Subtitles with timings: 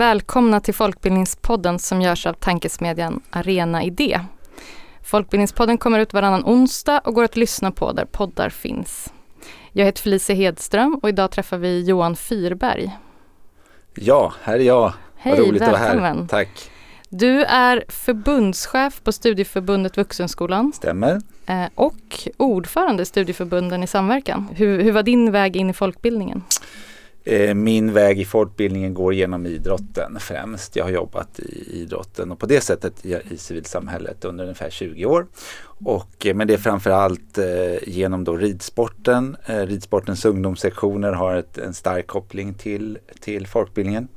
[0.00, 4.20] Välkomna till Folkbildningspodden som görs av tankesmedjan Arena Idé.
[5.02, 9.12] Folkbildningspodden kommer ut varannan onsdag och går att lyssna på där poddar finns.
[9.72, 12.98] Jag heter Felicia Hedström och idag träffar vi Johan Fyrberg.
[13.94, 14.92] Ja, här är jag.
[15.16, 15.86] Hej, Vad roligt välkommen.
[15.86, 16.26] att vara här.
[16.28, 16.70] Tack.
[17.08, 21.20] Du är förbundschef på Studieförbundet Vuxenskolan Stämmer.
[21.46, 24.48] eh, och ordförande i Studieförbunden i samverkan.
[24.54, 26.42] Hur, hur var din väg in i folkbildningen?
[27.24, 30.76] Eh, min väg i folkbildningen går genom idrotten främst.
[30.76, 35.26] Jag har jobbat i idrotten och på det sättet i civilsamhället under ungefär 20 år.
[35.84, 39.36] Och, eh, men det är framförallt eh, genom då ridsporten.
[39.46, 44.08] Ridsportens ungdomssektioner har ett, en stark koppling till, till folkbildningen.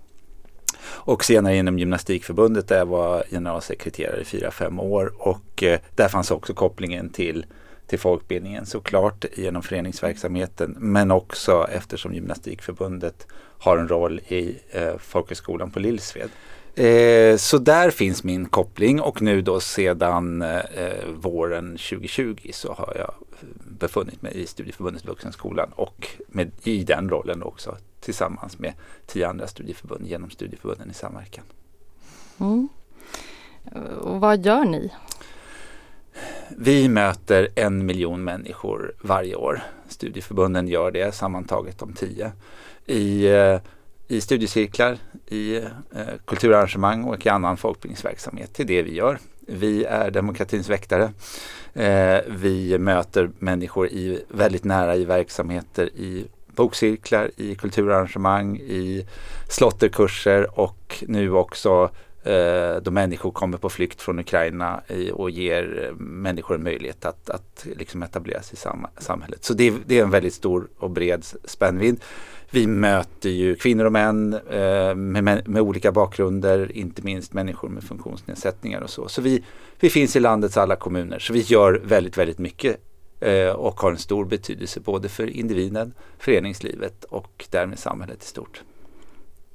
[0.86, 5.64] Och senare inom Gymnastikförbundet där jag var generalsekreterare i fyra fem år och
[5.96, 7.46] där fanns också kopplingen till,
[7.94, 13.28] till folkbildningen såklart genom föreningsverksamheten men också eftersom Gymnastikförbundet
[13.58, 16.30] har en roll i eh, folkhögskolan på Lillsved.
[16.76, 20.60] Eh, så där finns min koppling och nu då sedan eh,
[21.16, 23.14] våren 2020 så har jag
[23.80, 28.74] befunnit mig i Studieförbundet Vuxenskolan och med, i den rollen också tillsammans med
[29.06, 31.44] tio andra studieförbund genom studieförbunden i samverkan.
[32.40, 32.70] Mm.
[34.02, 34.92] Och vad gör ni?
[36.50, 39.64] Vi möter en miljon människor varje år.
[39.88, 42.32] Studieförbunden gör det sammantaget om tio.
[42.86, 43.60] I, eh,
[44.08, 45.68] i studiecirklar, i eh,
[46.26, 48.52] kulturarrangemang och i annan folkbildningsverksamhet.
[48.56, 49.20] Det är det vi gör.
[49.48, 51.14] Vi är demokratins väktare.
[51.74, 59.08] Eh, vi möter människor i, väldigt nära i verksamheter i bokcirklar, i kulturarrangemang, i
[59.50, 61.90] slotterkurser och nu också
[62.24, 64.82] eh, då människor kommer på flykt från Ukraina
[65.14, 69.44] och ger eh, människor en möjlighet att, att liksom etablera sig i sam samhället.
[69.44, 72.00] Så det, det är en väldigt stor och bred spännvidd.
[72.50, 77.70] Vi möter ju kvinnor och män eh, med, med, med olika bakgrunder, inte minst människor
[77.70, 79.08] med funktionsnedsättningar och så.
[79.08, 79.44] Så vi,
[79.80, 82.78] vi finns i landets alla kommuner, så vi gör väldigt, väldigt mycket
[83.20, 88.62] eh, och har en stor betydelse både för individen, föreningslivet och därmed samhället i stort.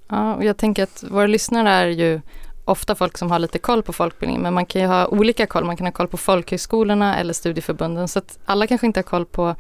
[0.09, 2.21] Ja, och jag tänker att våra lyssnare är ju
[2.69, 5.65] ofta folk som har lite koll på folkbildningen men man kan ju ha olika koll.
[5.65, 9.27] Man kan ha koll på folkhögskolorna eller studieförbunden, så att alla kanske inte har koll
[9.27, 9.55] på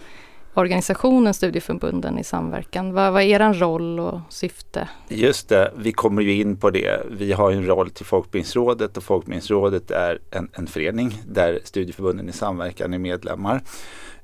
[0.54, 2.92] organisationen Studieförbunden i samverkan.
[2.92, 4.88] Vad, vad är er roll och syfte?
[5.08, 7.02] Just det, vi kommer ju in på det.
[7.10, 12.32] Vi har en roll till Folkbildningsrådet och Folkbildningsrådet är en, en förening där studieförbunden i
[12.32, 13.62] samverkan är medlemmar.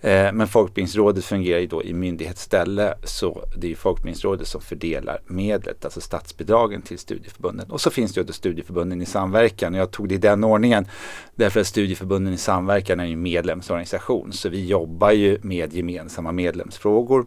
[0.04, 5.84] Eh, men Folkbildningsrådet fungerar ju då i myndighetsställe så det är Folkbildningsrådet som fördelar medlet,
[5.84, 7.70] alltså statsbidragen till studieförbunden.
[7.70, 9.74] Och så finns det ju då studieförbunden i samverkan.
[9.74, 10.86] Jag tog det i den ordningen
[11.34, 17.26] därför att studieförbunden i samverkan är ju medlemsorganisation så vi jobbar ju med gemensamma medlemsfrågor.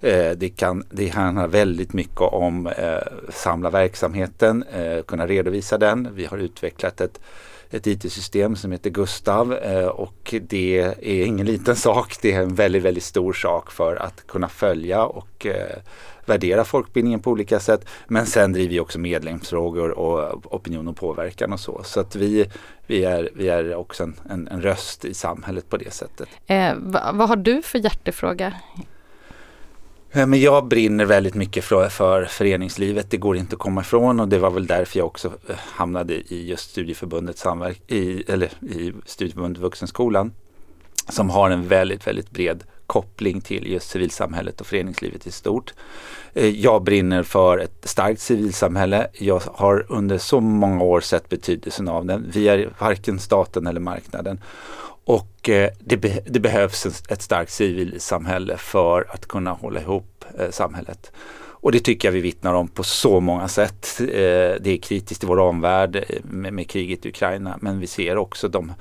[0.00, 2.98] Eh, det, kan, det handlar väldigt mycket om eh,
[3.28, 6.08] samla verksamheten, eh, kunna redovisa den.
[6.14, 7.20] Vi har utvecklat ett
[7.74, 12.16] ett IT-system som heter Gustav eh, och det är ingen liten sak.
[12.22, 15.78] Det är en väldigt, väldigt stor sak för att kunna följa och eh,
[16.26, 17.88] värdera folkbildningen på olika sätt.
[18.06, 21.80] Men sen driver vi också medlemsfrågor och opinion och påverkan och så.
[21.84, 22.46] Så att vi,
[22.86, 26.28] vi, är, vi är också en, en, en röst i samhället på det sättet.
[26.46, 28.54] Eh, vad, vad har du för hjärtefråga?
[30.14, 34.20] Eh, men jag brinner väldigt mycket för, för föreningslivet, det går inte att komma ifrån
[34.20, 38.46] och det var väl därför jag också eh, hamnade i just studieförbundet samverk i, eller
[38.46, 40.32] i studieförbundet Vuxenskolan
[41.08, 45.74] som har en väldigt, väldigt bred koppling till just civilsamhället och föreningslivet i stort.
[46.34, 49.06] Eh, jag brinner för ett starkt civilsamhälle.
[49.12, 52.30] Jag har under så många år sett betydelsen av den.
[52.34, 54.40] Vi är varken staten eller marknaden.
[55.04, 60.50] Och eh, det, be det, behövs ett starkt civilsamhälle för att kunna hålla ihop eh,
[60.50, 61.12] samhället.
[61.64, 64.00] Och det tycker jag vi vittnar om på så många sätt.
[64.00, 64.06] Eh,
[64.60, 68.16] det är kritiskt i vår omvärld eh, med, med kriget i Ukraina men vi ser
[68.16, 68.72] också de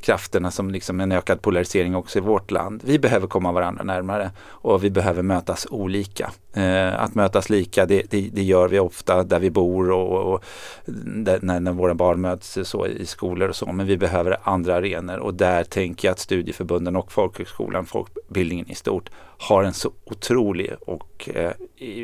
[0.00, 2.82] krafterna som liksom en ökad polarisering också i vårt land.
[2.84, 6.30] Vi behöver komma varandra närmare och vi behöver mötas olika.
[6.52, 10.44] Eh, att mötas lika det, det, det, gör vi ofta där vi bor och, och
[10.84, 13.72] där, när, när, våra barn möts så i skolor och så.
[13.72, 18.74] Men vi behöver andra arenor och där tänker jag att studieförbunden och folkhögskolan, folkbildningen i
[18.74, 21.52] stort har en så otrolig och eh,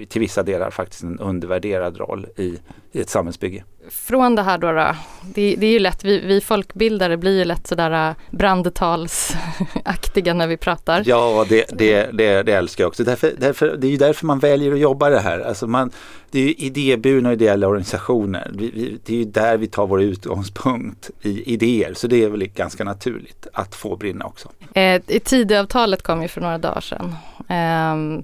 [0.09, 2.59] till vissa delar faktiskt en undervärderad roll i,
[2.93, 3.65] i ett samhällsbygge.
[3.91, 4.95] Från det här då, då
[5.35, 10.57] det, det, är ju lätt, vi, vi folkbildare blir ju lätt sådär brandtalsaktiga när vi
[10.57, 11.03] pratar.
[11.07, 13.05] Ja, det, det, det, det älskar jag också.
[13.05, 15.41] Därför, därför, det är ju därför man väljer att jobba det här.
[15.41, 15.91] Alltså man,
[16.31, 18.51] det är ju idéburna och ideella organisationer.
[18.55, 21.95] Vi, vi, det är ju där vi tar vår utgångspunkt i idéer.
[21.95, 24.49] Så det är väl ganska naturligt att få brinna också.
[24.75, 27.15] Eh, Tidöavtalet kom ju för några dagar sedan.
[27.49, 28.23] Eh,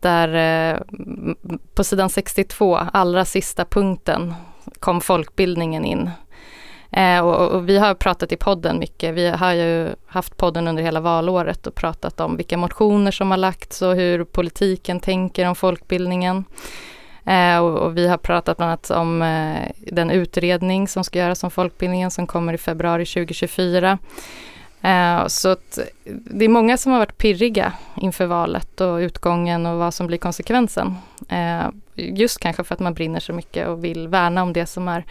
[0.00, 0.80] där eh,
[1.74, 4.34] på sidan 62, allra sista punkten,
[4.80, 6.10] kom folkbildningen in.
[6.90, 9.14] Eh, och, och, vi har pratat i podden mycket.
[9.14, 13.38] Vi har ju haft podden under hela valåret och pratat om vilka motioner som har
[13.38, 16.44] lagts och hur politiken tänker om folkbildningen.
[17.26, 21.44] Eh, och, och, vi har pratat bland annat om eh, den utredning som ska göras
[21.44, 23.98] om folkbildningen som kommer i februari 2024.
[24.86, 29.78] Eh, så att det är många som har varit pirriga inför valet och utgången och
[29.78, 30.94] vad som blir konsekvensen.
[31.28, 34.88] Eh, just kanske för att man brinner så mycket och vill värna om det som
[34.88, 35.04] är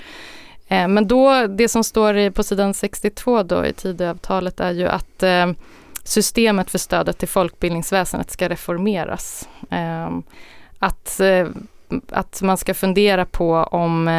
[0.68, 5.24] eh, men då, det som står på sidan 62 då i Tidöavtalet är ju att
[6.04, 9.50] systemet för stödet till folkbildningsväsendet ska reformeras.
[10.80, 11.21] Att,
[12.10, 14.10] att man ska fundera på om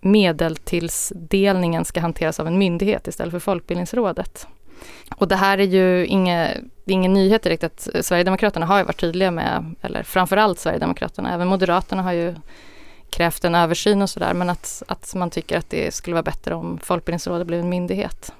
[0.00, 4.46] medeltillsdelningen ska hanteras av en myndighet istället för Folkbildningsrådet.
[5.16, 6.48] Och det här är ju inga,
[6.84, 11.34] det är ingen nyhet direkt att Sverigedemokraterna har ju varit tydliga med, eller framförallt Sverigedemokraterna,
[11.34, 12.34] även Moderaterna har ju
[13.10, 16.54] krävt en översyn och sådär men att, att man tycker att det skulle vara bättre
[16.54, 18.32] om Folkbildningsrådet blev en myndighet.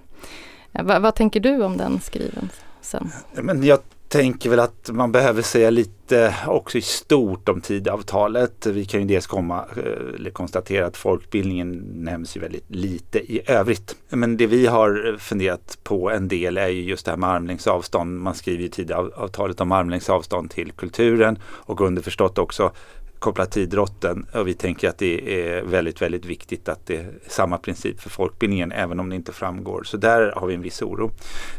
[0.72, 3.12] Va, vad, vad tänker du om den skrivelsen?
[3.32, 3.78] Men jag
[4.10, 8.66] tänker väl att man behöver säga lite också i stort om tidavtalet.
[8.66, 13.42] Vi kan ju dels komma, eh, eller konstatera att folkbildningen nämns ju väldigt lite i
[13.46, 13.96] övrigt.
[14.08, 17.66] Men det vi har funderat på en del är ju just det här med armlängds
[17.66, 18.20] avstånd.
[18.20, 22.72] Man skriver i tidavtalet om armlängds avstånd till kulturen och underförstått också
[23.20, 27.12] kopplat till idrotten och vi tänker att det är väldigt, väldigt viktigt att det är
[27.28, 29.82] samma princip för folkbildningen även om det inte framgår.
[29.84, 31.10] Så där har vi en viss oro.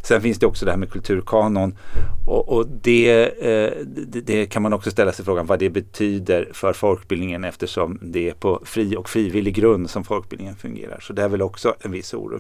[0.04, 1.78] Sen finns det också det här med kulturkanon
[2.28, 6.50] och, och det, eh, det, det, kan man också ställa sig frågan vad det betyder
[6.54, 11.00] för folkbildningen eftersom det är på fri och frivillig grund som folkbildningen fungerar.
[11.00, 12.40] Så det är väl också en viss oro.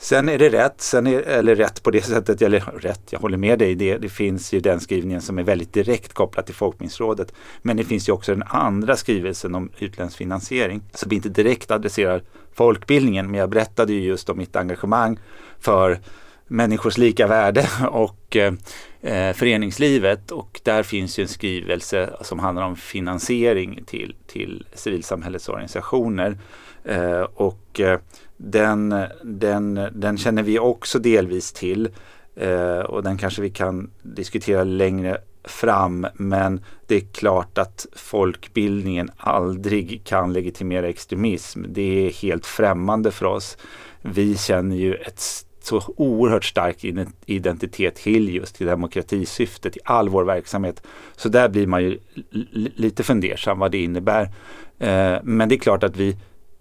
[0.00, 3.36] Sen är det rätt, sen är, eller rätt på det sättet, eller rätt, jag håller
[3.36, 7.32] med dig, det, det finns ju den skrivningen som är väldigt direkt kopplad till Folkbildningsrådet.
[7.62, 12.22] Men det finns ju också den andra skrivelsen om utländsk finansiering som inte direkt adresserar
[12.54, 13.30] folkbildningen.
[13.30, 15.18] Men jag berättade ju just om mitt engagemang
[15.60, 15.98] för
[16.46, 22.76] människors lika värde och eh, föreningslivet och där finns ju en skrivelse som handlar om
[22.76, 26.38] finansiering till, till civilsamhällets organisationer.
[26.88, 28.00] Eh, och eh,
[28.36, 28.94] den,
[29.24, 31.88] den, den känner vi också delvis till
[32.36, 39.10] eh, och den kanske vi kan diskutera längre fram men det är klart att folkbildningen
[39.16, 41.64] aldrig kan legitimera extremism.
[41.68, 43.56] Det är helt främmande för oss.
[44.02, 45.22] Vi känner ju ett
[45.60, 46.84] så oerhört stark
[47.26, 50.82] identitet till just till demokratisyftet i all vår verksamhet.
[51.16, 51.98] Så där blir man ju
[52.52, 54.22] lite fundersam vad det innebär.
[54.78, 56.16] Eh, men det är klart att vi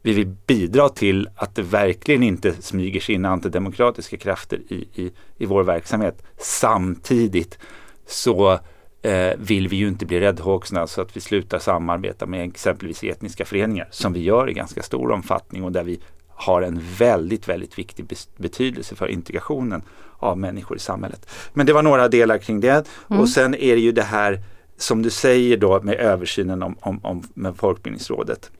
[0.08, 5.12] vi vill bidra till att det verkligen inte smyger sig in antidemokratiska krafter i, i,
[5.38, 6.24] i vår verksamhet.
[6.38, 7.60] Samtidigt
[8.06, 8.60] så
[9.02, 13.46] eh, vill vi ju inte bli räddhågsna så att vi slutar samarbeta med exempelvis etniska
[13.46, 16.00] föreningar som vi gör i ganska stor omfattning och där vi
[16.30, 18.06] har en väldigt, väldigt viktig
[18.38, 19.82] betydelse för integrationen
[20.18, 21.30] av människor i samhället.
[21.54, 23.22] Men det var några delar kring det mm.
[23.22, 24.42] och sen är det ju det här
[24.78, 28.52] som du säger då med översynen om, om, om med Folkbildningsrådet.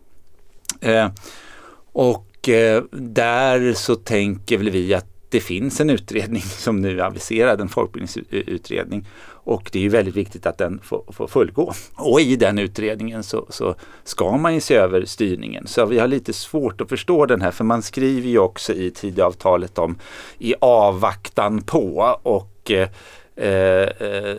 [0.82, 1.10] Eh,
[1.92, 7.04] och eh, där så tänker väl vi att det finns en utredning som nu är
[7.04, 9.08] aviserad, en folkbildningsutredning.
[9.48, 11.74] Och det är ju väldigt viktigt att den får, får fullgå.
[11.96, 15.68] Och i den utredningen så, så, ska man ju se över styrningen.
[15.68, 18.92] Så vi har lite svårt att förstå den här, för man skriver ju också i
[18.92, 20.00] Tidöavtalet om
[20.38, 22.90] i avvaktan på och eh,
[23.40, 24.36] Eh, eh,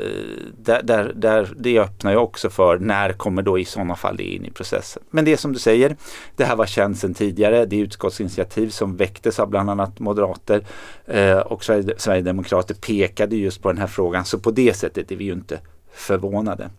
[0.57, 4.23] där, där, där, det öppnar ju också för när kommer då i sådana fall det
[4.23, 5.03] in i processen.
[5.11, 5.97] Men det är som du säger,
[6.37, 7.67] det här var känt sedan tidigare.
[7.67, 10.65] Det är utskottsinitiativ som väcktes av bland annat moderater
[11.07, 14.25] eh, och Sverigedemokrater pekade just på den här frågan.
[14.25, 15.61] Så på det sättet är vi ju inte
[15.93, 16.71] förvånade.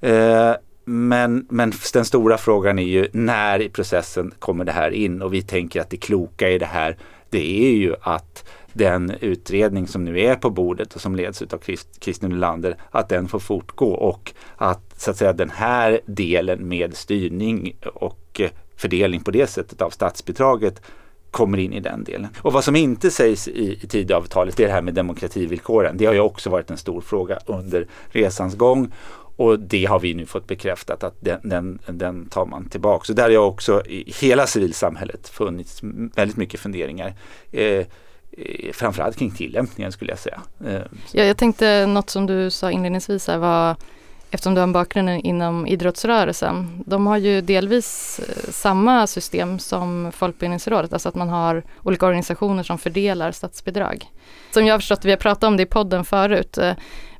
[0.00, 0.52] Eh,
[0.84, 5.34] men, men den stora frågan är ju när i processen kommer det här in och
[5.34, 6.96] vi tänker att det kloka i det här
[7.30, 8.44] det är ju att
[8.76, 11.62] den utredning som nu är på bordet och som leds av
[12.00, 16.96] Christer Nylander, att den får fortgå och att så att säga den här delen med
[16.96, 20.82] styrning och eh, fördelning på det sättet av statsbidraget
[21.30, 22.28] kommer in i den delen.
[22.38, 25.96] Och vad som inte sägs i, i Tidöavtalet är det här med demokrativillkoren.
[25.96, 28.92] Det har ju också varit en stor fråga under resans gång
[29.36, 33.04] och det har vi nu fått bekräftat att den, den, den tar man tillbaka.
[33.04, 35.80] Så där har också i hela civilsamhället funnits
[36.14, 37.14] väldigt mycket funderingar.
[37.52, 37.86] Eh,
[38.36, 40.40] Eh, framförallt kring tillämpningen skulle jag säga.
[40.66, 43.76] Eh, ja, jag tänkte något som du sa inledningsvis här var
[44.30, 46.82] eftersom du har en bakgrund inom idrottsrörelsen.
[46.86, 52.62] De har ju delvis eh, samma system som Folkbildningsrådet, alltså att man har olika organisationer
[52.62, 54.10] som fördelar statsbidrag.
[54.50, 56.58] Som jag har förstått, vi har pratat om det i podden förut,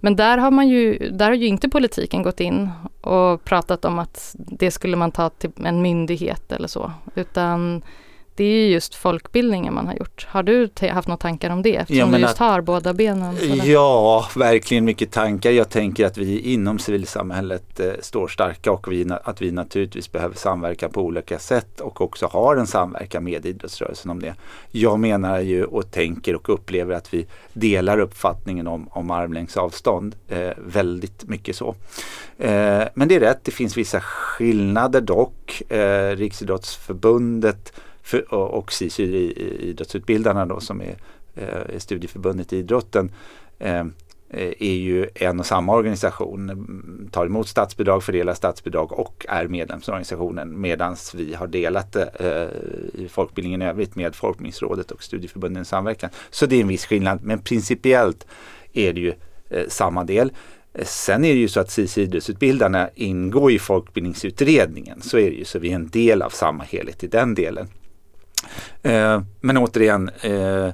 [0.00, 2.70] men där har man ju, där har ju inte politiken gått in
[3.00, 7.82] och pratat om att det skulle man ta till en myndighet eller så, utan
[8.36, 10.26] det är ju just folkbildningen man har gjort.
[10.30, 11.76] Har du haft några tankar om det?
[11.76, 13.36] Eftersom du just att, har båda benen.
[13.64, 15.50] Ja, verkligen mycket tankar.
[15.50, 20.36] Jag tänker att vi inom civilsamhället eh, står starka och vi, att vi naturligtvis behöver
[20.36, 24.34] samverka på olika sätt och också har en samverkan med idrottsrörelsen om det.
[24.70, 30.16] Jag menar ju och tänker och upplever att vi delar uppfattningen om, om armlängds avstånd.
[30.28, 31.74] Eh, väldigt mycket så.
[32.38, 35.62] Eh, men det är rätt, det finns vissa skillnader dock.
[35.72, 37.72] Eh, Riksidrottsförbundet
[38.06, 39.02] för, och SISU,
[39.60, 40.96] idrottsutbildarna då som är,
[41.34, 43.12] eh, är eh, studieförbundet i idrotten
[43.58, 43.80] eh,
[44.30, 49.48] eh, är ju en och samma organisation, mm, tar emot statsbidrag, fördelar statsbidrag och är
[49.48, 55.62] medlemsorganisationen medan vi har delat det eh, i folkbildningen i övrigt med Folkbildningsrådet och studieförbunden
[55.62, 56.10] i samverkan.
[56.30, 58.26] Så det är en viss skillnad men principiellt
[58.72, 59.12] är det ju
[59.50, 60.32] eh, samma del.
[60.74, 65.02] Eh, sen är det ju så att SIS idrottsutbildarna ingår i folkbildningsutredningen.
[65.02, 67.68] Så är det ju, så vi är en del av samma helhet i den delen.
[68.82, 70.70] Eh, men återigen, eh,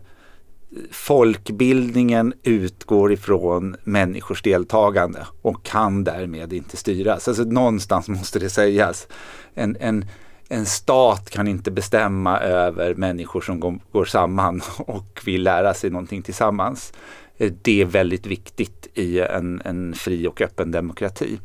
[0.90, 7.28] folkbildningen utgår ifrån människors deltagande och kan därmed inte styras.
[7.28, 9.08] Alltså någonstans måste det sägas.
[9.54, 10.04] En, en,
[10.48, 15.90] en stat kan inte bestämma över människor som går, går samman och vill lära sig
[15.90, 16.92] någonting tillsammans.
[17.36, 21.38] Eh, det är väldigt viktigt i en, en fri och öppen demokrati.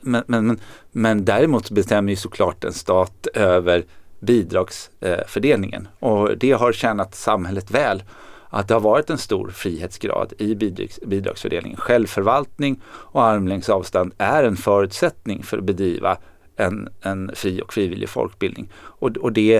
[0.00, 0.60] Men, men,
[0.92, 3.84] men däremot bestämmer ju såklart en stat över
[4.20, 5.88] bidragsfördelningen.
[5.98, 8.02] Och det har tjänat samhället väl
[8.48, 10.54] att det har varit en stor frihetsgrad i
[11.06, 11.78] bidragsfördelningen.
[11.78, 16.18] Självförvaltning och armlängds avstånd är en förutsättning för att bedriva
[16.56, 18.68] en, en fri och frivillig folkbildning.
[18.76, 19.56] Och, och det,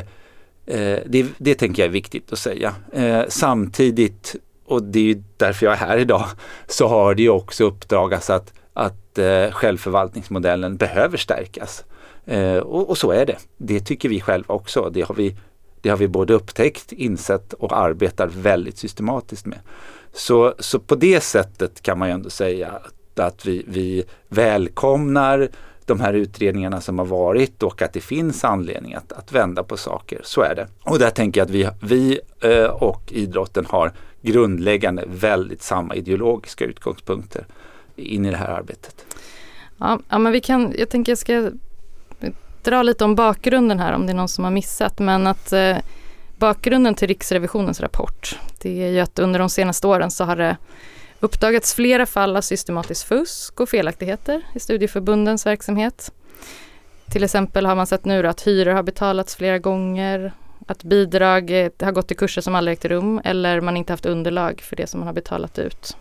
[0.66, 2.74] eh, det, det tänker jag är viktigt att säga.
[2.92, 6.24] Eh, samtidigt, och det är därför jag är här idag,
[6.66, 11.84] så har det också uppdagats att, att eh, självförvaltningsmodellen behöver stärkas.
[12.26, 13.38] Eh, och, och, så är det.
[13.56, 14.90] Det tycker vi själva också.
[14.90, 15.36] Det har vi,
[15.80, 19.58] det har vi både upptäckt, insett och arbetar väldigt systematiskt med.
[20.12, 25.48] Så, så på det sättet kan man ju ändå säga att, att vi, vi välkomnar
[25.84, 29.76] de här utredningarna som har varit och att det finns anledning att, att vända på
[29.76, 30.20] saker.
[30.24, 30.68] Så är det.
[30.82, 33.92] Och där tänker jag att vi, vi eh, och idrotten har
[34.22, 37.46] grundläggande väldigt samma ideologiska utgångspunkter
[37.96, 39.06] in i det här arbetet.
[39.78, 41.50] Ja, ja men vi kan, jag tänker jag ska
[42.66, 44.98] dra lite om bakgrunden här om det är någon som har missat.
[44.98, 45.76] Men att eh,
[46.38, 50.56] bakgrunden till Riksrevisionens rapport det är ju att under de senaste åren så har det
[51.20, 56.12] uppdagats flera fall av systematiskt fusk och felaktigheter i studieförbundens verksamhet.
[57.10, 60.32] Till exempel har man sett nu att hyror har betalats flera gånger,
[60.66, 64.06] att bidrag eh, har gått till kurser som aldrig ägt rum eller man inte haft
[64.06, 65.96] underlag för det som man har betalat ut.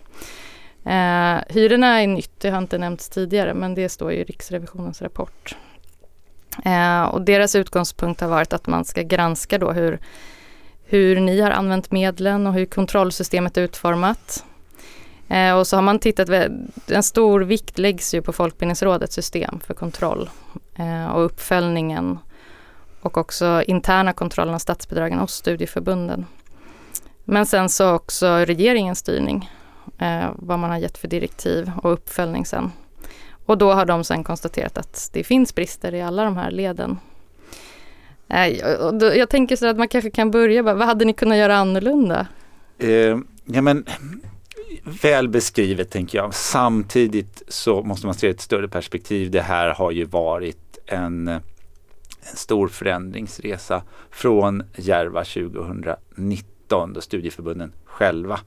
[0.84, 5.56] Eh, hyrorna är nytt, det har inte nämnts tidigare men det står i Riksrevisionens rapport.
[6.64, 9.98] Eh, och deras utgångspunkt har varit att man ska granska då hur,
[10.84, 14.44] hur ni har använt medlen och hur kontrollsystemet är utformat.
[15.28, 16.28] Eh, och så har man tittat,
[16.88, 20.30] en stor vikt läggs ju på Folkbildningsrådets system för kontroll
[20.74, 22.18] eh, och uppföljningen
[23.00, 26.26] och också interna kontrollen av statsbidragen hos studieförbunden.
[27.24, 29.50] Men sen så också regeringens styrning,
[29.98, 32.72] eh, vad man har gett för direktiv och uppföljning sen.
[33.46, 36.98] Och då har de sen konstaterat att det finns brister i alla de här leden.
[39.16, 42.26] Jag tänker så att man kanske kan börja, vad hade ni kunnat göra annorlunda?
[42.78, 43.84] Eh, ja men
[45.02, 46.34] väl beskrivet tänker jag.
[46.34, 49.30] Samtidigt så måste man se ett större perspektiv.
[49.30, 51.40] Det här har ju varit en, en
[52.20, 58.40] stor förändringsresa från Järva 2019 då studieförbunden själva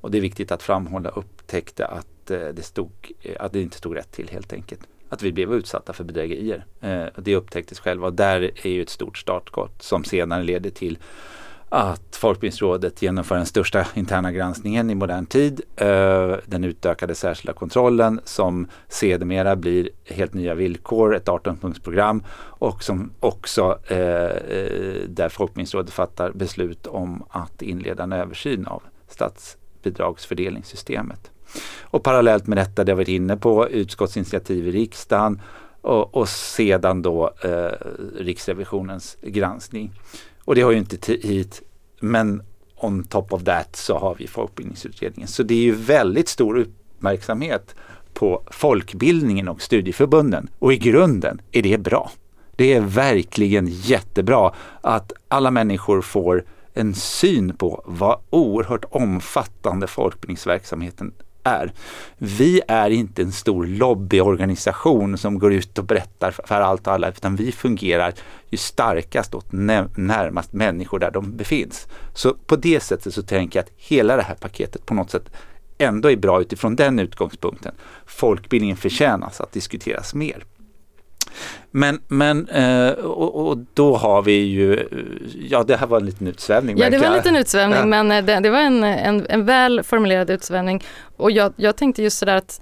[0.00, 2.90] och det är viktigt att framhålla upptäckte att Eh, det, stod,
[3.22, 4.80] eh, att det inte stod rätt till helt enkelt.
[5.08, 6.64] Att vi blev utsatta för bedrägerier.
[6.80, 10.98] Eh, det upptäcktes själva och där är ju ett stort startskott som senare leder till
[11.68, 15.60] att Folkbildningsrådet genomför den största interna granskningen i modern tid.
[15.76, 23.10] Eh, den utökade särskilda kontrollen som sedermera blir helt nya villkor, ett 18-punktsprogram och som
[23.20, 23.78] också
[25.08, 31.30] där Folkbildningsrådet fattar beslut om att inleda en översyn av statsbidragsfördelningssystemet.
[31.80, 35.40] Och parallellt med detta, det har varit inne på, utskottsinitiativ i riksdagen
[35.80, 37.86] och, och sedan då eh,
[38.18, 39.92] Riksrevisionens granskning.
[40.44, 41.62] Och det har ju inte hit,
[42.00, 42.42] men
[42.76, 45.28] on top of that så har vi Folkbildningsutredningen.
[45.28, 47.74] Så det är ju väldigt stor uppmärksamhet
[48.14, 50.48] på folkbildningen och studieförbunden.
[50.58, 52.10] Och i grunden är det bra.
[52.56, 61.12] Det är verkligen jättebra att alla människor får en syn på vad oerhört omfattande folkbildningsverksamheten
[61.44, 61.72] är.
[62.18, 67.08] Vi är inte en stor lobbyorganisation som går ut och berättar för allt och alla,
[67.08, 68.14] utan vi fungerar
[68.50, 71.88] ju starkast och närmast människor där de befinns.
[72.14, 75.30] Så på det sättet så tänker jag att hela det här paketet på något sätt
[75.78, 77.74] ändå är bra utifrån den utgångspunkten.
[78.06, 80.44] Folkbildningen förtjänas att diskuteras mer.
[81.70, 84.88] Men, men eh, och, och, då har vi ju,
[85.48, 86.78] ja det här var en liten utsvävning.
[86.78, 87.86] Ja det var en liten utsvävning ja.
[87.86, 90.84] men eh, det, det, var en, en, en väl formulerad utsvävning.
[91.16, 92.60] Och jag, jag tänkte just sådär att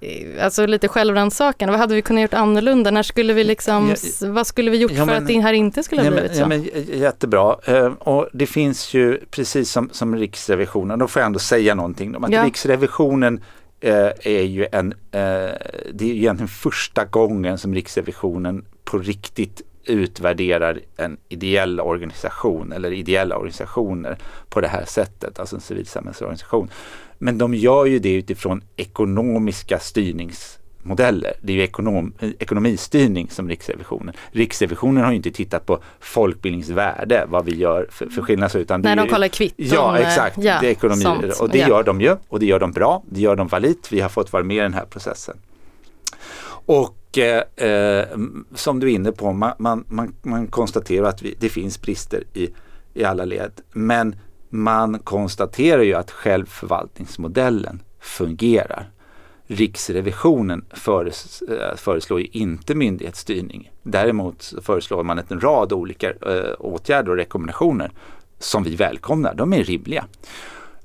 [0.00, 2.90] eh, Alltså lite självrannsakan, vad hade vi kunnat gjort annorlunda?
[2.90, 5.52] När skulle vi liksom, ja, vad skulle vi gjort ja, men, för att det här
[5.52, 6.46] inte skulle ha blivit så?
[6.46, 7.54] Men, jättebra,
[7.98, 12.24] och det finns ju precis som, som Riksrevisionen, då får jag ändå säga någonting om
[12.24, 13.40] att Riksrevisionen
[13.80, 15.54] Eh, är ju en, eh,
[15.92, 23.36] det är egentligen första gången som Riksrevisionen på riktigt utvärderar en ideell organisation eller ideella
[23.36, 24.18] organisationer
[24.48, 26.70] på det här sättet, alltså en civilsamhällsorganisation.
[27.18, 30.58] Men de gör ju det utifrån ekonomiska styrnings
[30.88, 31.32] modeller.
[31.40, 34.14] Det är ju ekonom, ekonomistyrning som Riksrevisionen.
[34.30, 38.56] Riksrevisionen har ju inte tittat på folkbildningsvärde, vad vi gör för, för skillnad.
[38.56, 39.66] Utan När de kollar kvitton.
[39.66, 40.38] Ja, exakt.
[40.38, 41.40] Ja, det är ekonomi, sånt.
[41.40, 41.68] och det ja.
[41.68, 43.02] gör de ju och det gör de bra.
[43.10, 43.92] Det gör de valit.
[43.92, 45.36] Vi har fått vara med i den här processen.
[46.66, 48.06] Och eh, eh,
[48.54, 52.24] som du är inne på, man, man, man, man konstaterar att vi, det finns brister
[52.34, 52.48] i,
[52.94, 53.52] i alla led.
[53.72, 54.16] Men
[54.50, 58.90] man konstaterar ju att självförvaltningsmodellen fungerar.
[59.50, 63.70] Riksrevisionen föres, eh, föreslår ju inte myndighetsstyrning.
[63.82, 67.90] Däremot föreslår man en rad olika eh, åtgärder och rekommendationer
[68.38, 69.34] som vi välkomnar.
[69.34, 70.04] De är rimliga.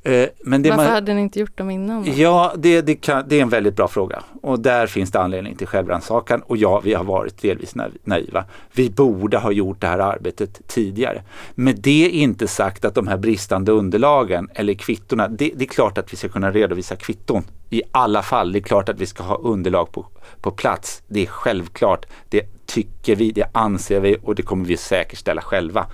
[0.06, 2.04] Eh, men Varför man, hade ni inte gjort dem innan?
[2.04, 2.12] Då?
[2.16, 5.56] Ja, det, det, kan, det, är en väldigt bra fråga och där finns det anledning
[5.56, 8.46] till självrannsakan och ja, vi har varit delvis naiva.
[8.72, 11.22] Vi borde ha gjort det här arbetet tidigare.
[11.56, 15.98] Med det inte sagt att de här bristande underlagen eller kvittorna, det, det är klart
[15.98, 18.52] att vi ska kunna redovisa kvitton i alla fall.
[18.52, 20.06] Det är klart att vi ska ha underlag på,
[20.42, 21.04] på plats.
[21.08, 22.06] Det är självklart.
[22.30, 25.88] Det tycker vi, det anser vi och det kommer vi säkerställa själva.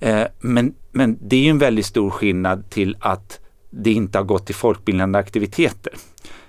[0.00, 4.46] Eh, men, men det är en väldigt stor skillnad till att det inte har gått
[4.46, 5.92] till folkbildande aktiviteter.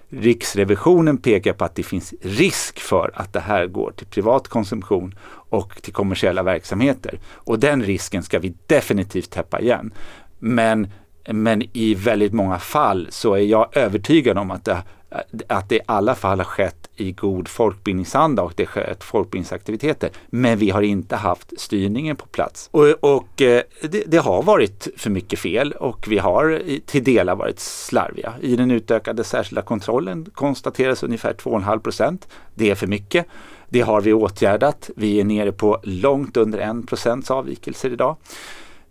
[0.09, 5.15] Riksrevisionen pekar på att det finns risk för att det här går till privat konsumtion
[5.49, 7.19] och till kommersiella verksamheter.
[7.25, 9.93] Och den risken ska vi definitivt täppa igen.
[10.39, 10.87] Men,
[11.29, 14.83] men i väldigt många fall så är jag övertygad om att det,
[15.47, 20.09] att det i alla fall har skett i god folkbildningsanda och det skett folkbildningsaktiviteter.
[20.29, 22.69] Men vi har inte haft styrningen på plats.
[22.71, 27.35] Och, och eh, det, det, har varit för mycket fel och vi har till delar
[27.35, 28.33] varit slarviga.
[28.41, 32.27] I den utökade särskilda kontrollen konstateras ungefär 2,5 procent.
[32.55, 33.25] Det är för mycket.
[33.69, 34.89] Det har vi åtgärdat.
[34.95, 38.15] Vi är nere på långt under 1 procents avvikelser idag.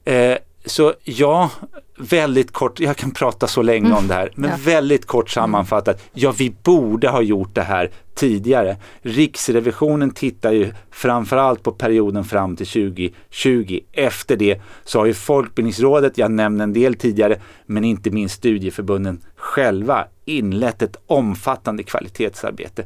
[0.04, 0.36] Eh,
[0.68, 1.50] så ja,
[1.98, 3.98] väldigt kort, jag kan prata så länge mm.
[3.98, 4.56] om det här, men ja.
[4.64, 8.76] väldigt kort sammanfattat, ja vi borde ha gjort det här tidigare.
[9.02, 13.80] Riksrevisionen tittar ju framförallt på perioden fram till 2020.
[13.92, 19.20] Efter det så har ju Folkbildningsrådet, jag nämnde en del tidigare, men inte minst studieförbunden
[19.36, 22.84] själva inlett ett omfattande kvalitetsarbete.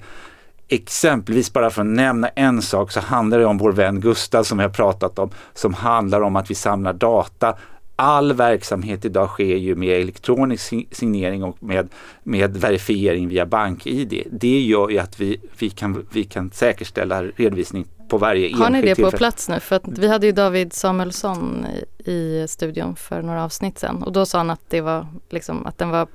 [0.68, 4.59] Exempelvis bara för att nämna en sak så handlar det om vår vän Gustav som
[4.59, 7.55] jag pratat om, som handlar om att vi samlar data
[7.96, 11.88] all verksamhet idag sker ju med elektronisk signering och med,
[12.22, 14.22] med verifiering via BankID.
[14.31, 18.70] Det gör ju att vi, vi, kan, vi kan säkerställa redovisning på varje enskild Har
[18.70, 19.61] ni det på plats nu?
[19.61, 21.66] För vi hade ju David Samuelsson
[22.05, 25.66] i, i studion för några avsnitt sedan och då sa han att det var liksom
[25.66, 26.07] att den var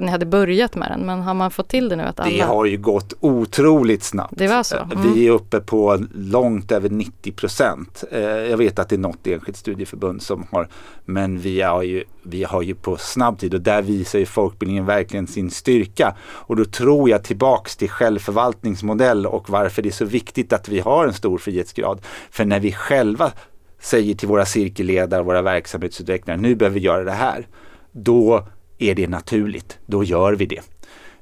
[0.00, 2.30] ni hade börjat med den, men har man fått till det nu att alla...
[2.30, 4.32] Det har ju gått otroligt snabbt.
[4.36, 4.76] Det var så?
[4.76, 5.14] Mm.
[5.14, 8.04] Vi är uppe på långt över 90 procent.
[8.10, 10.68] Eh, jag vet att det är något enskilt studieförbund som har,
[11.04, 14.86] men vi har ju, vi har ju på snabb tid och där visar ju folkbildningen
[14.86, 16.16] verkligen sin styrka.
[16.20, 20.80] Och då tror jag tillbaks till självförvaltningsmodell och varför det är så viktigt att vi
[20.80, 22.00] har en stor frihetsgrad.
[22.30, 23.32] För när vi själva
[23.80, 27.46] säger till våra cirkelledare, våra verksamhetsutvecklare, nu behöver vi göra det här.
[27.92, 28.46] Då
[28.78, 30.60] är det naturligt, då gör vi det.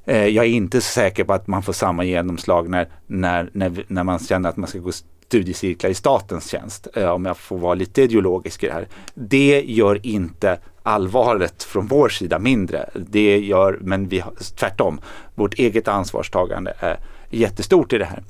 [0.05, 3.85] Eh, jag är inte så säker på att man får samma genomslag när, när, när,
[3.87, 4.91] när man känner att man ska gå
[5.27, 8.87] studiecirklar i statens tjänst, eh, om jag får vara lite ideologisk i det här.
[9.13, 12.89] Det gör inte allvaret från vår sida mindre.
[12.93, 14.23] Det gör, men vi
[14.55, 14.99] tvärtom,
[15.35, 18.23] vårt eget ansvarstagande är jättestort i det här.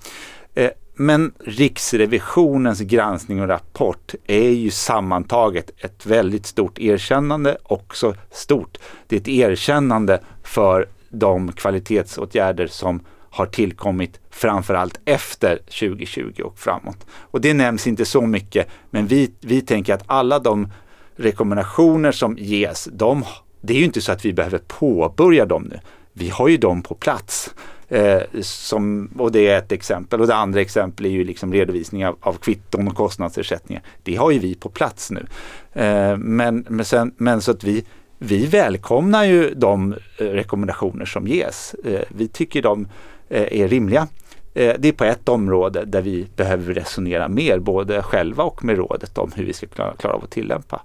[0.98, 8.78] Men Riksrevisionens granskning och rapport är ju sammantaget ett väldigt stort erkännande, också stort.
[9.08, 17.06] Det är ett erkännande för de kvalitetsåtgärder som har tillkommit framförallt efter 2020 och framåt.
[17.12, 20.72] Och det nämns inte så mycket, men vi, vi tänker att alla de
[21.16, 23.24] rekommendationer som ges, de,
[23.62, 25.80] det är ju inte så att vi behöver påbörja dem nu.
[26.14, 27.54] Vi har ju dem på plats.
[27.88, 30.22] Eh, som, och det är ett exempel.
[30.22, 33.84] Och det andra exemplet är ju liksom redovisning av, av kvitton och kostnadsersättningar.
[34.04, 35.26] Det har ju vi på plats nu.
[35.74, 37.86] Eh, men, men, sen, men så att vi,
[38.18, 41.76] vi välkomnar ju de eh, rekommendationer som ges.
[41.86, 42.88] Eh, vi tycker de
[43.30, 44.08] eh, är rimliga.
[44.54, 48.78] Eh, det är på ett område där vi behöver resonera mer, både själva och med
[48.78, 50.82] rådet om hur vi ska klara, klara av att tillämpa.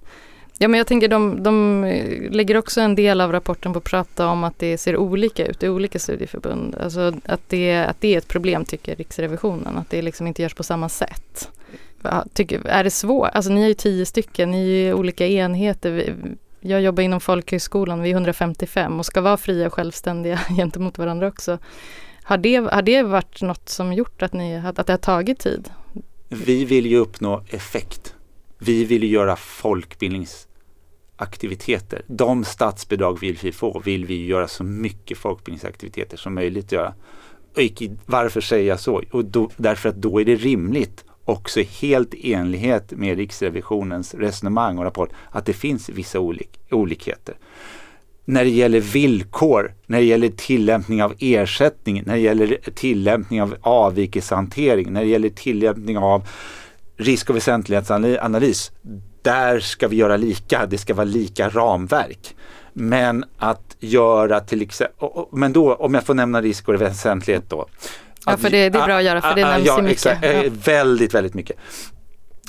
[0.63, 3.85] Ja men jag tänker de, de eh, lägger också en del av rapporten på att
[3.85, 6.77] prata om att det ser olika ut i olika studieförbund.
[6.81, 10.55] Alltså att det, att det är ett problem tycker Riksrevisionen, att det liksom inte görs
[10.55, 11.51] på samma sätt.
[12.33, 13.29] Tycker, är det svårt?
[13.33, 16.17] Alltså ni är ju tio stycken, ni är ju olika enheter.
[16.61, 21.29] Jag jobbar inom folkhögskolan, vi är 155 och ska vara fria och självständiga gentemot varandra
[21.29, 21.59] också.
[22.23, 25.71] Har det, har det varit något som gjort att, ni, att det har tagit tid?
[26.29, 28.15] Vi vill ju uppnå effekt.
[28.59, 30.47] Vi vill göra folkbildnings
[31.21, 32.03] aktiviteter.
[32.07, 36.95] De statsbidrag vill vi få, vill vi göra så mycket folkbildningsaktiviteter som möjligt göra.
[37.57, 39.03] Och varför säger jag så?
[39.13, 44.79] Och då, därför att då är det rimligt också helt i enlighet med Riksrevisionens resonemang
[44.79, 47.35] och rapport att det finns vissa olik olikheter.
[48.25, 53.57] När det gäller villkor, när det gäller tillämpning av ersättning, när det gäller tillämpning av
[53.61, 56.29] avvikelsehantering, när det gäller tillämpning av
[56.97, 58.73] risk och väsentlighetsanalys
[59.23, 62.37] där ska vi göra lika, det ska vara lika ramverk.
[62.73, 67.67] Men att göra till exempel, men då om jag får nämna risk och väsentlighet då.
[68.27, 70.07] Ja för det, det, är bra att göra för det nämns ja, ju mycket.
[70.07, 70.51] Exakt, ja.
[70.65, 71.57] Väldigt, väldigt mycket.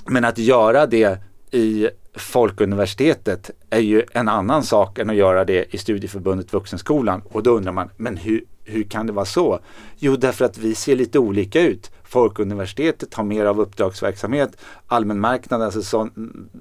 [0.06, 1.18] Men att göra det
[1.52, 7.22] i Folkuniversitetet är ju en annan sak än att göra det i Studieförbundet Vuxenskolan.
[7.32, 9.60] Och då undrar man, men hur, hur kan det vara så?
[9.98, 11.92] Jo, därför att vi ser lite olika ut.
[12.04, 16.10] Folkuniversitetet har mer av uppdragsverksamhet, allmänmarknaden, alltså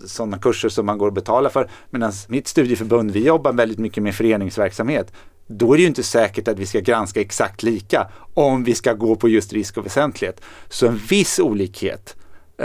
[0.07, 1.71] sådana kurser som man går och betalar för.
[1.91, 5.13] Medan mitt studieförbund, vi jobbar väldigt mycket med föreningsverksamhet.
[5.47, 8.93] Då är det ju inte säkert att vi ska granska exakt lika om vi ska
[8.93, 10.41] gå på just risk och väsentlighet.
[10.69, 12.17] Så en viss olikhet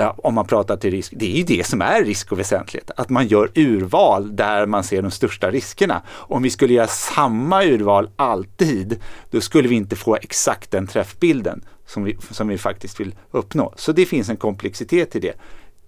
[0.03, 2.91] om man pratar till risk, det är ju det som är risk och väsentlighet.
[2.97, 6.01] Att man gör urval där man ser de största riskerna.
[6.09, 8.99] Om vi skulle göra samma urval alltid,
[9.31, 13.73] då skulle vi inte få exakt den träffbilden som vi, som vi faktiskt vill uppnå.
[13.75, 15.33] Så det finns en komplexitet i det.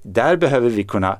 [0.03, 1.19] Där behöver vi kunna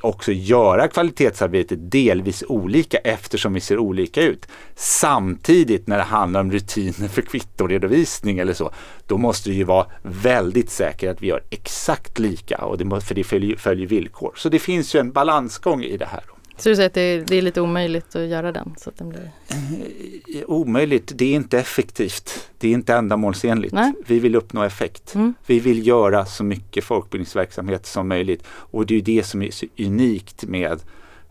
[0.00, 4.48] också göra kvalitetsarbetet delvis olika eftersom vi ser olika ut.
[4.74, 8.70] Samtidigt när det handlar om rutiner för kvittoredovisning eller så,
[9.06, 13.14] då måste det ju vara väldigt säkert att vi gör exakt lika och det, för
[13.14, 14.32] det följer, följer villkor.
[14.36, 16.22] Så det finns ju en balansgång i det här.
[16.58, 18.74] Så du säger att det är, det är, lite omöjligt att göra den?
[18.78, 19.30] Så att den blir...
[19.48, 22.50] Eh, omöjligt, det är inte effektivt.
[22.58, 23.74] Det är inte ändamålsenligt.
[23.74, 23.92] Nej.
[24.06, 25.14] Vi vill uppnå effekt.
[25.14, 25.34] Mm.
[25.46, 28.42] Vi vill göra så mycket folkbildningsverksamhet som möjligt.
[28.48, 30.78] Och det är det som är så unikt med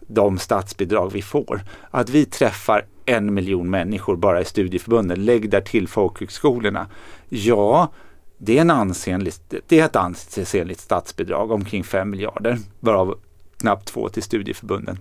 [0.08, 1.62] de statsbidrag vi får.
[1.92, 5.26] Att vi träffar en miljon människor bara i studieförbunden.
[5.26, 6.88] Lägg där till folkhögskolorna.
[7.30, 7.92] Ja,
[8.38, 13.20] det är, en ansenligt, det är ett ansenligt statsbidrag, omkring 5 miljarder, varav
[13.58, 15.00] knappt två till studieförbunden.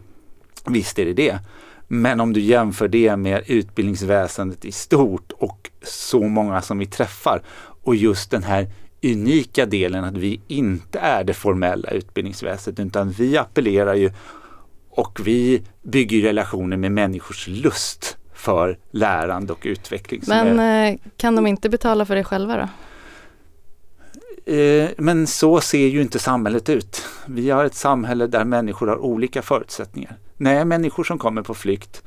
[0.68, 1.38] Visst är det det.
[1.88, 7.42] Men om du jämför det med utbildningsväsendet i stort och så många som vi träffar
[7.82, 8.70] och just den här
[9.02, 14.12] unika delen att vi inte är det formella utbildningsväsendet utan vi appellerar ju
[14.90, 20.22] och vi bygger relationer med människors lust för lärande och utveckling.
[20.26, 20.92] Men är...
[20.92, 22.68] Eh, kan de inte betala för det själva då?
[24.52, 27.02] Eh, men så ser ju inte samhället ut.
[27.26, 30.16] Vi har ett samhälle där människor har olika förutsättningar.
[30.36, 32.02] Nej, människor som kommer på flykt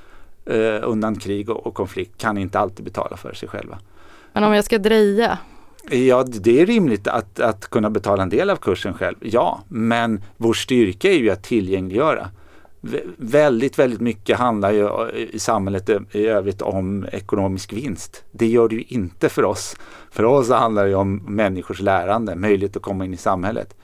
[0.46, 3.80] eh, undan krig och, och, konflikt kan inte alltid betala för sig själva.
[4.34, 5.38] Men om jag ska dreja?
[5.90, 9.16] Ja, det är rimligt att, att kunna betala en del av kursen själv.
[9.22, 12.30] Ja, men vår styrka är ju att tillgängliggöra
[13.18, 18.24] väldigt, väldigt mycket handlar ju i samhället i övrigt om ekonomisk vinst.
[18.32, 19.76] Det gör det ju inte för oss.
[20.12, 23.76] För oss handlar det om människors lärande, möjlighet att komma in i samhället.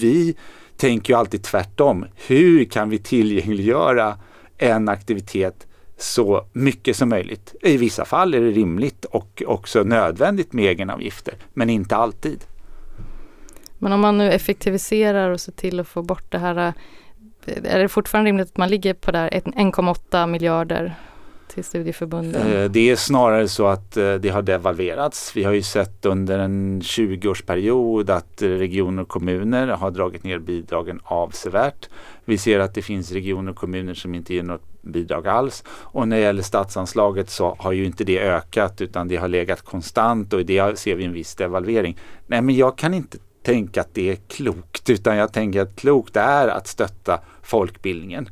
[0.00, 0.36] Vi
[0.76, 2.06] tänker ju alltid tvärtom.
[2.26, 4.18] Hur kan vi tillgängliggöra
[4.58, 5.66] en aktivitet
[5.98, 7.54] så mycket som möjligt?
[7.62, 12.44] I vissa fall är det rimligt och också nödvändigt med egenavgifter, men inte alltid.
[13.78, 16.72] Men om man nu effektiviserar och ser till att få bort det här eh,
[17.64, 20.94] är det fortfarande rimligt att man ligger på där 1,8 miljarder
[21.48, 22.52] till studieförbunden?
[22.52, 25.36] Eh, det är snarare så att eh, det har devalverats.
[25.36, 31.00] Vi har ju sett under en 20-årsperiod att regioner och kommuner har dragit ner bidragen
[31.04, 31.88] avsevärt.
[32.24, 35.64] Vi ser att det finns regioner och kommuner som inte ger något bidrag alls.
[35.68, 39.62] Och när det gäller statsanslaget så har ju inte det ökat utan det har legat
[39.62, 41.98] konstant och i det ser vi en viss devalvering.
[42.26, 46.16] Nej men jag kan inte tänka att det är klokt utan jag tänker att klokt
[46.16, 48.28] är att stötta folkbildningen.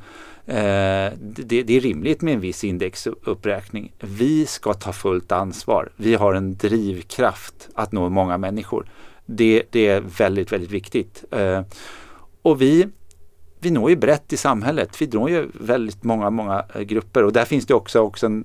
[0.46, 3.92] Eh, det, det, är rimligt med en viss indexuppräkning.
[4.00, 5.92] Vi ska ta fullt ansvar.
[5.96, 8.86] Vi har en drivkraft att nå många människor.
[9.26, 11.24] Det, det är väldigt, väldigt viktigt.
[11.30, 11.62] Eh,
[12.42, 12.88] och vi,
[13.60, 15.02] vi når ju brett i samhället.
[15.02, 18.44] Vi når ju väldigt många, många eh, grupper och där finns det också, också en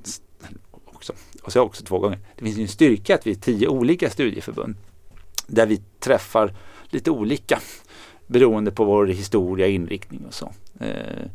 [0.85, 2.19] också, och så också två gånger.
[2.35, 4.75] Det finns en styrka att vi är tio olika studieförbund
[5.47, 6.55] där vi träffar
[6.89, 7.59] lite olika
[8.27, 10.53] beroende på vår historia, inriktning och så.
[10.79, 11.25] Eh,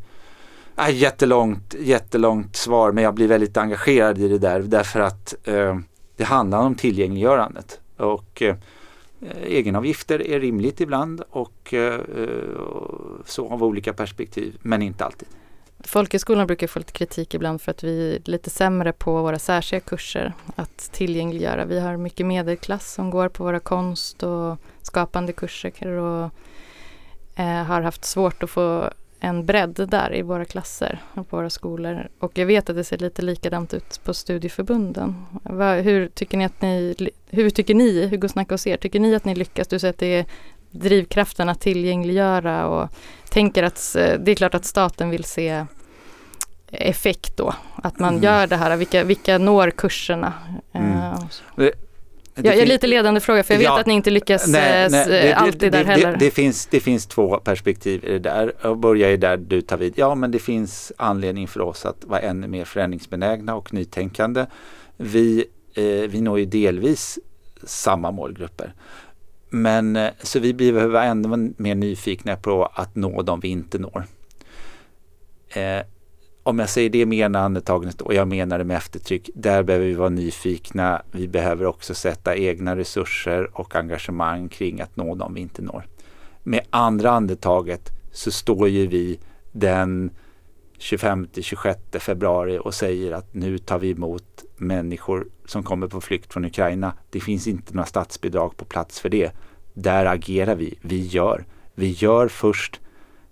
[0.77, 5.79] Eh, jättelångt, jättelångt svar men jag blir väldigt engagerad i det där därför att eh,
[6.15, 7.79] det handlar om tillgängliggörandet.
[7.97, 8.55] Och eh,
[9.43, 11.99] egenavgifter är rimligt ibland och eh, eh
[13.25, 15.27] så av olika perspektiv men inte alltid.
[15.79, 19.85] Folkhögskolan brukar få lite kritik ibland för att vi är lite sämre på våra särskilda
[19.85, 21.65] kurser att tillgängliggöra.
[21.65, 26.31] Vi har mycket medelklass som går på våra konst och skapande kurser och
[27.35, 31.49] eh, har haft svårt att få en bredd där i våra klasser och på våra
[31.49, 32.07] skolor.
[32.19, 35.25] Och jag vet att det ser lite likadant ut på studieförbunden.
[35.83, 36.95] hur tycker ni att ni,
[37.29, 39.67] hur tycker ni, Hugo snacka hos er, tycker ni att ni lyckas?
[39.67, 40.25] Du säger att det är
[40.71, 42.89] drivkraften att tillgängliggöra och
[43.29, 45.65] tänker att eh, det är klart att staten vill se
[46.71, 48.23] effekt då, att man mm.
[48.23, 50.33] gör det här, vilka, vilka når kurserna?
[50.73, 51.13] Mm.
[51.57, 51.69] Uh,
[52.35, 55.07] jag är lite ledande fråga för jag vet ja, att ni inte lyckas nej, nej,
[55.07, 56.17] det, alltid det, där det, heller.
[56.19, 58.53] Det, finns, det finns två perspektiv i det där.
[58.61, 59.93] Jag börjar ju där du tar vid.
[59.95, 64.45] Ja men det finns anledning för oss att vara ännu mer förändringsbenägna och nytänkande.
[64.97, 67.19] Vi, eh, vi når ju delvis
[67.63, 68.73] samma målgrupper.
[69.49, 73.79] Men eh, så vi behöver vara ännu mer nyfikna på att nå dem vi inte
[73.79, 74.05] når.
[75.49, 75.85] Eh,
[76.45, 79.85] om jag säger det med ena andetaget och jag menar det med eftertryck, där behöver
[79.85, 81.01] vi vara nyfikna.
[81.11, 85.87] Vi behöver också sätta egna resurser och engagemang kring att nå dem vi inte når.
[86.43, 89.19] Med andra andetaget så står ju vi
[89.51, 90.11] den
[90.79, 96.45] 25-26 februari och säger att nu tar vi emot människor som kommer på flykt från
[96.45, 96.93] Ukraina.
[97.09, 99.31] Det finns inte några statsbidrag på plats för det.
[99.73, 100.79] Där agerar vi.
[100.81, 101.45] Vi gör.
[101.75, 102.79] Vi gör först,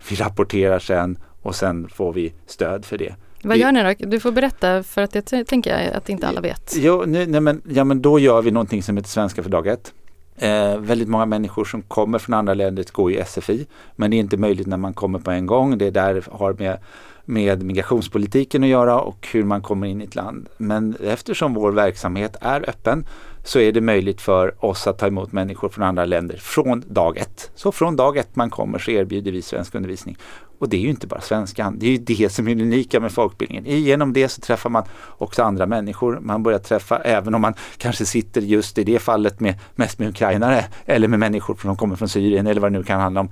[0.09, 3.15] vi rapporterar sen och sen får vi stöd för det.
[3.43, 4.07] Vad gör ni då?
[4.07, 6.73] Du får berätta för att jag tänker att inte alla vet.
[6.77, 9.93] Jo, nej, nej, men, ja, men då gör vi någonting som heter Svenska för ett.
[10.35, 14.19] Eh, väldigt många människor som kommer från andra länder går i SFI men det är
[14.19, 15.77] inte möjligt när man kommer på en gång.
[15.77, 16.77] Det är där har med,
[17.25, 20.49] med migrationspolitiken att göra och hur man kommer in i ett land.
[20.57, 23.05] Men eftersom vår verksamhet är öppen
[23.43, 27.17] så är det möjligt för oss att ta emot människor från andra länder från dag
[27.17, 27.51] ett.
[27.55, 30.17] Så från dag ett man kommer så erbjuder vi svensk undervisning.
[30.63, 32.99] Och det är ju inte bara svenskan, det är ju det som är det unika
[32.99, 33.65] med folkbildningen.
[33.65, 34.83] Genom det så träffar man
[35.17, 36.19] också andra människor.
[36.19, 40.09] Man börjar träffa, även om man kanske sitter just i det fallet med mest med
[40.09, 43.31] ukrainare eller med människor som kommer från Syrien eller vad det nu kan handla om.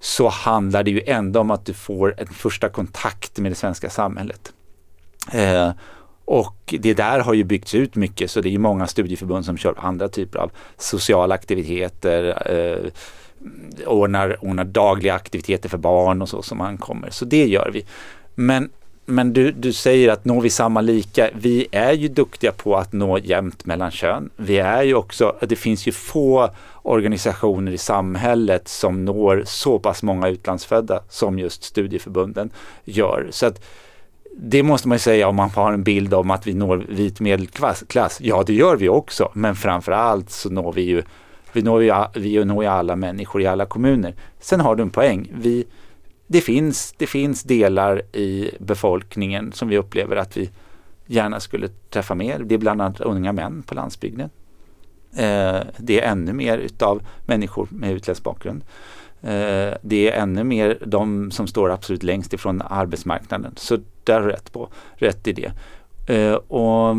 [0.00, 3.90] Så handlar det ju ändå om att du får en första kontakt med det svenska
[3.90, 4.52] samhället.
[5.32, 5.70] Eh,
[6.24, 9.74] och det där har ju byggts ut mycket så det är många studieförbund som kör
[9.78, 12.90] andra typer av sociala aktiviteter, eh,
[13.86, 17.10] ordnar, ordnar dagliga aktiviteter för barn och så som ankommer.
[17.10, 17.84] Så det gör vi.
[18.34, 18.70] Men,
[19.04, 21.30] men du, du säger att når vi samma lika?
[21.34, 24.30] Vi är ju duktiga på att nå jämnt mellan kön.
[24.36, 26.50] Vi är ju också, det finns ju få
[26.82, 32.50] organisationer i samhället som når så pass många utlandsfödda som just studieförbunden
[32.84, 33.28] gör.
[33.30, 33.64] Så att
[34.38, 38.18] det måste man säga om man har en bild om att vi når vit medelklass.
[38.20, 41.02] Ja, det gör vi också, men framförallt så når vi ju
[41.56, 44.14] vi når ju, vi når ju alla människor i alla kommuner.
[44.40, 45.32] Sen har du en poäng.
[45.34, 45.64] Vi,
[46.26, 50.50] det, finns, det finns delar i befolkningen som vi upplever att vi
[51.06, 52.38] gärna skulle träffa mer.
[52.38, 54.30] Det är bland annat unga män på landsbygden.
[55.12, 58.64] Eh, det är ännu mer utav människor med utländsk bakgrund.
[59.22, 63.52] Eh, det är ännu mer de som står absolut längst ifrån arbetsmarknaden.
[63.56, 65.52] Så där har du rätt, på, rätt i det.
[66.06, 66.96] Eh, och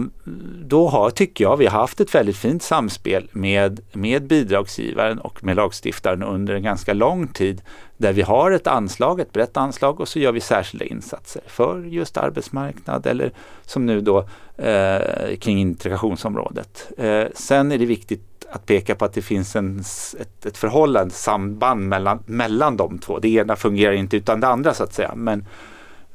[0.66, 5.44] då har, tycker jag, vi har haft ett väldigt fint samspel med, med bidragsgivaren och
[5.44, 7.62] med lagstiftaren under en ganska lång tid
[7.98, 11.84] där vi har ett anslag, ett brett anslag och så gör vi särskilda insatser för
[11.84, 13.32] just arbetsmarknad eller
[13.66, 16.92] som nu då eh, kring integrationsområdet.
[16.98, 19.80] Eh, sen är det viktigt att peka på att det finns en,
[20.20, 23.20] ett, ett förhållande, samband mellan, mellan de två.
[23.20, 25.12] Det ena fungerar inte utan det andra så att säga.
[25.16, 25.46] Men,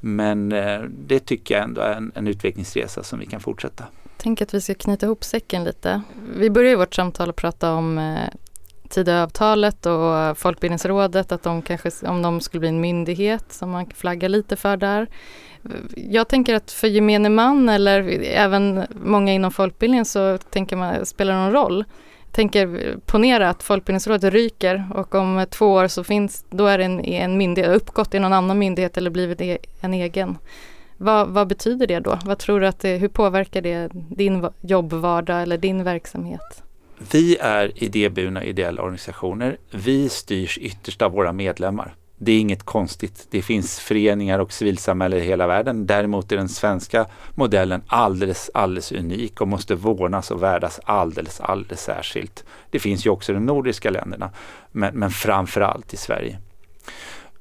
[0.04, 3.84] men eh, det tycker jag ändå är en, en utvecklingsresa som vi kan fortsätta.
[4.16, 6.02] Tänk att vi ska knyta ihop säcken lite.
[6.36, 8.28] Vi börjar vårt samtal att prata om eh,
[8.88, 14.28] Tidöavtalet och Folkbildningsrådet att de kanske, om de skulle bli en myndighet som man flaggar
[14.28, 15.06] lite för där.
[15.96, 21.34] Jag tänker att för gemene man eller även många inom folkbildningen så tänker man, spelar
[21.34, 21.84] det någon roll?
[22.32, 27.04] Tänker ponera att Folkbildningsrådet ryker och om två år så finns, då är det en,
[27.04, 30.38] en myndighet, uppgått i någon annan myndighet eller blivit e, en egen.
[30.96, 32.18] Vad, vad, betyder det då?
[32.24, 36.62] Vad tror du att det, hur påverkar det din jobbvardag eller din verksamhet?
[37.12, 39.56] Vi är idéburna ideella organisationer.
[39.70, 41.94] Vi styrs ytterst av våra medlemmar.
[42.24, 43.26] Det är inget konstigt.
[43.30, 45.86] Det finns föreningar och civilsamhälle i hela världen.
[45.86, 51.82] Däremot är den svenska modellen alldeles, alldeles unik och måste vårdas och värdas alldeles, alldeles
[51.82, 52.44] särskilt.
[52.70, 54.30] Det finns ju också i de nordiska länderna,
[54.72, 56.38] men, men framförallt i Sverige.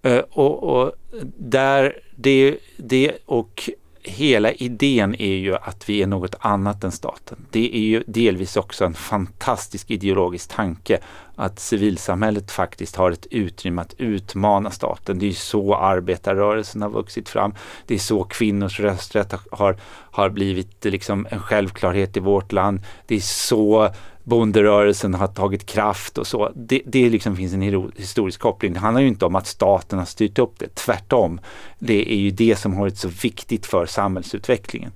[0.06, 0.92] Uh, och, och,
[1.38, 3.70] där, det, det och
[4.04, 7.46] hela idén är ju att vi är något annat än staten.
[7.52, 11.00] Det är ju delvis också en fantastisk ideologisk tanke
[11.36, 15.20] att civilsamhället faktiskt har ett utrymme att utmana staten.
[15.20, 17.54] Det är så arbetarrörelsen har vuxit fram.
[17.86, 19.78] Det är så kvinnors rösträtt har,
[20.12, 22.82] har blivit liksom en självklarhet i vårt land.
[23.06, 23.90] Det är så
[24.24, 26.52] bonderörelsen har tagit kraft och så.
[26.56, 28.74] Det, det liksom finns en historisk koppling.
[28.74, 31.40] Det handlar ju inte om att staten har styrt upp det, tvärtom.
[31.80, 34.92] Det är ju det som har varit så viktigt för samhällsutvecklingen.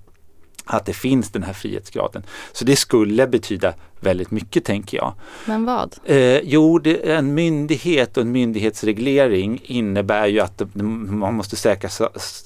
[0.66, 2.24] Att det finns den här frihetsgraden.
[2.52, 5.14] Så det skulle betyda väldigt mycket tänker jag.
[5.46, 5.96] Men vad?
[6.06, 11.90] Eh, jo, det, en myndighet och en myndighetsreglering innebär ju att det, man måste säkra,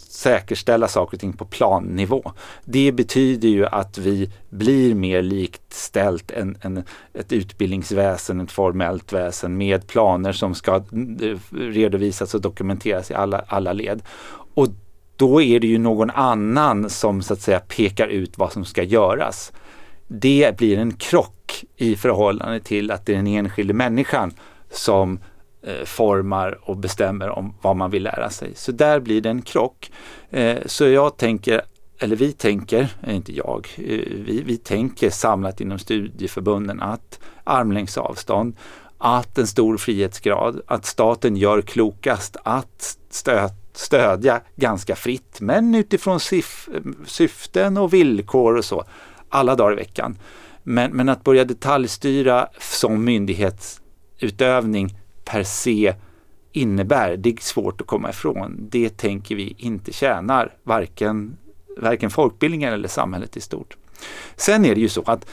[0.10, 2.32] säkerställa saker och ting på plannivå.
[2.66, 9.58] Det betyder ju att vi blir mer likställt än, än ett utbildningsväsen, ett formellt väsen
[9.58, 14.02] med planer som ska eh, redovisas och dokumenteras i alla, alla led.
[14.54, 14.68] Och
[15.20, 18.84] då är det ju någon annan som så att säga pekar ut vad som ska
[18.84, 19.52] göras.
[20.08, 24.34] Det blir en krock i förhållande till att det är den enskilde människan
[24.72, 25.20] som
[25.64, 28.52] eh, formar och bestämmer om vad man vill lära sig.
[28.56, 29.92] Så där blir det en krock.
[30.30, 31.62] Eh, så jag tänker,
[32.00, 33.84] eller vi tänker, eh, inte jag, eh,
[34.26, 38.56] vi, vi tänker samlat inom studieförbunden att armlängds avstånd,
[38.98, 46.20] att en stor frihetsgrad, att staten gör klokast att stöta stödja ganska fritt men utifrån
[47.06, 48.84] syften och villkor och så
[49.30, 50.18] alla dagar i veckan.
[50.64, 55.94] Men, men att börja detaljstyra som myndighetsutövning per se
[56.52, 58.68] innebär, det är svårt att komma ifrån.
[58.70, 61.38] Det tänker vi inte tjänar varken,
[61.78, 63.78] varken folkbildningen eller samhället i stort.
[64.36, 65.30] Sen är det ju så att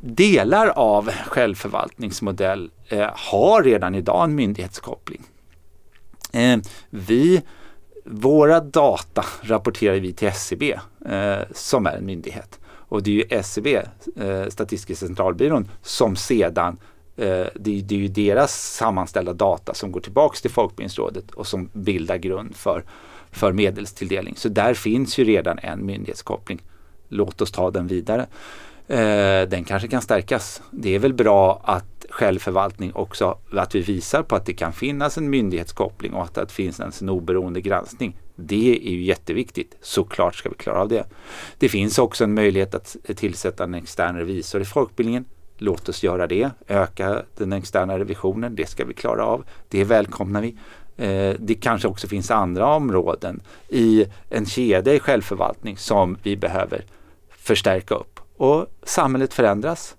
[0.00, 5.22] delar av självförvaltningsmodell eh, har redan idag en myndighetskoppling.
[6.34, 6.58] Eh,
[6.90, 7.42] vi,
[8.04, 12.60] våra data rapporterar vi till SCB eh, som är en myndighet.
[12.66, 13.82] Och det är ju SCB,
[14.16, 16.78] eh, Statistiska centralbyrån, som sedan
[17.16, 21.68] eh, det, det, är ju deras sammanställda data som går tillbaks till Folkbildningsrådet och som
[21.72, 22.84] bildar grund för,
[23.30, 24.34] för medelstilldelning.
[24.36, 26.62] Så där finns ju redan en myndighetskoppling.
[27.08, 28.26] Låt oss ta den vidare.
[28.88, 30.62] Eh, den kanske kan stärkas.
[30.70, 35.18] Det är väl bra att självförvaltning också att vi visar på att det kan finnas
[35.18, 38.16] en myndighetskoppling och att det finns en oberoende granskning.
[38.36, 39.76] Det är ju jätteviktigt.
[39.80, 41.04] Såklart ska vi klara av det.
[41.58, 45.24] Det finns också en möjlighet att tillsätta en extern revisor i folkbildningen.
[45.58, 46.50] Låt oss göra det.
[46.68, 48.54] Öka den externa revisionen.
[48.54, 49.44] Det ska vi klara av.
[49.68, 50.56] Det välkomnar vi.
[50.96, 56.84] Eh, det kanske också finns andra områden i en kedja i självförvaltning som vi behöver
[57.30, 58.13] förstärka upp.
[58.36, 59.96] Och samhället förändras.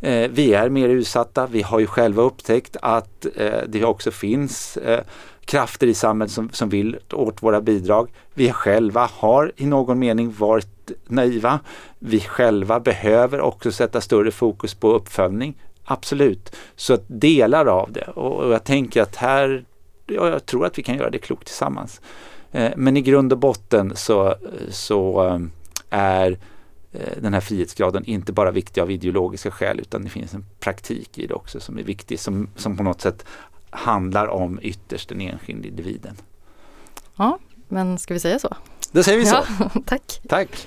[0.00, 1.46] Eh, vi är mer utsatta.
[1.46, 5.00] Vi har ju själva upptäckt att eh, det också finns eh,
[5.44, 8.10] krafter i samhället som, som vill åt våra bidrag.
[8.34, 11.60] Vi själva har i någon mening varit naiva.
[11.98, 15.54] Vi själva behöver också sätta större fokus på uppföljning.
[15.84, 16.56] Absolut.
[16.76, 19.64] Så att delar av det och jag tänker att här,
[20.06, 22.00] ja, jag tror att vi kan göra det klokt tillsammans.
[22.52, 24.34] Eh, men i grund och botten så,
[24.70, 25.40] så eh,
[25.90, 26.38] är
[27.20, 31.26] den här frihetsgraden inte bara viktig av ideologiska skäl utan det finns en praktik i
[31.26, 33.24] det också som är viktig som, som på något sätt
[33.70, 36.16] handlar om ytterst den enskilde individen.
[37.16, 38.56] Ja, men ska vi säga så?
[38.92, 39.36] Då säger vi så.
[39.58, 40.20] Ja, tack.
[40.28, 40.66] Tack.